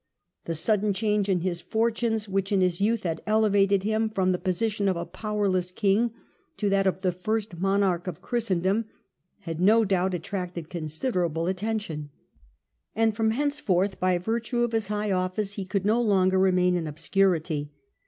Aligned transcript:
The 0.45 0.55
sudden 0.55 0.93
change 0.93 1.29
in 1.29 1.41
his 1.41 1.61
fortunes, 1.61 2.27
which 2.27 2.51
in 2.51 2.59
his 2.61 2.81
youth 2.81 3.03
had 3.03 3.21
elevated 3.27 3.83
him 3.83 4.09
from 4.09 4.31
the 4.31 4.39
position 4.39 4.87
of 4.89 4.97
a 4.97 5.05
powerless 5.05 5.69
King 5.71 6.11
to 6.57 6.69
that 6.71 6.87
of 6.87 7.03
the 7.03 7.11
first 7.11 7.59
monarch 7.59 8.07
of 8.07 8.19
Christen 8.19 8.61
dom, 8.61 8.85
had 9.41 9.61
no 9.61 9.85
doubt 9.85 10.15
attracted 10.15 10.71
considerable 10.71 11.45
attention; 11.45 12.09
and 12.95 13.15
from 13.15 13.29
henceforth, 13.29 13.99
by 13.99 14.17
virtue 14.17 14.63
of 14.63 14.71
his 14.71 14.87
high 14.87 15.11
office, 15.11 15.53
he 15.53 15.65
could 15.65 15.85
no 15.85 16.01
longer 16.01 16.39
remain 16.39 16.75
in 16.75 16.87
obscurity. 16.87 17.71